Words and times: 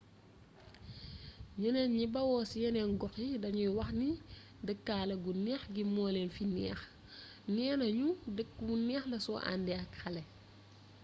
ñeneen 1.61 1.91
ñi 1.97 2.05
bawoo 2.13 2.43
ci 2.49 2.57
yeneen 2.63 2.91
gox 3.01 3.15
yi 3.29 3.41
dañuy 3.43 3.69
wax 3.77 3.89
ni 4.01 4.09
dëkkaale 4.65 5.13
gu 5.23 5.31
neex 5.45 5.63
gi 5.73 5.83
moo 5.93 6.09
leen 6.15 6.29
fi 6.35 6.43
neex 6.55 6.79
neena 7.53 7.85
ñu 7.99 8.07
dëkk 8.35 8.51
bu 8.65 8.73
neex 8.87 9.03
la 9.11 9.17
soo 9.25 9.39
àndee 9.51 9.77
ak 9.83 9.91
ay 9.93 9.97
xale 10.01 10.21